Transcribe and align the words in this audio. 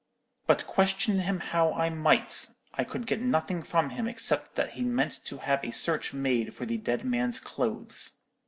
But 0.47 0.65
question 0.65 1.19
him 1.19 1.39
how 1.39 1.73
I 1.75 1.91
might, 1.91 2.49
I 2.73 2.83
could 2.83 3.05
get 3.05 3.21
nothing 3.21 3.61
from 3.61 3.91
him 3.91 4.07
except 4.07 4.55
that 4.55 4.71
he 4.71 4.83
meant 4.83 5.23
to 5.25 5.37
have 5.37 5.63
a 5.63 5.69
search 5.69 6.11
made 6.11 6.55
for 6.55 6.65
the 6.65 6.77
dead 6.77 7.05
man's 7.05 7.39
clothes. 7.39 8.13